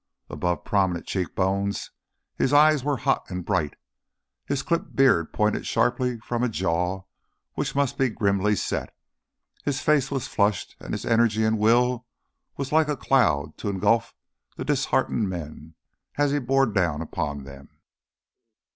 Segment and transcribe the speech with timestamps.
[0.31, 1.91] Above prominent cheekbones,
[2.35, 3.75] his eyes were hot and bright,
[4.45, 7.03] his clipped beard pointed sharply from a jaw
[7.53, 8.95] which must be grimly set,
[9.63, 12.07] his face was flushed, and his energy and will
[12.57, 14.15] was like a cloud to engulf
[14.55, 15.75] the disheartened men
[16.17, 17.69] as he bore down upon them.